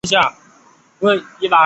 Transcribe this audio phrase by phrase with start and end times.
[0.03, 0.35] 发生事
[0.99, 1.51] 故的是一列属于。